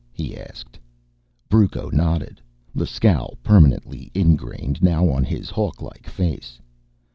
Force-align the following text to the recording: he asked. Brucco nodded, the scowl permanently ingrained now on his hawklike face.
he 0.11 0.35
asked. 0.35 0.79
Brucco 1.47 1.91
nodded, 1.91 2.41
the 2.73 2.87
scowl 2.87 3.37
permanently 3.43 4.09
ingrained 4.15 4.81
now 4.81 5.07
on 5.07 5.23
his 5.23 5.51
hawklike 5.51 6.07
face. 6.07 6.57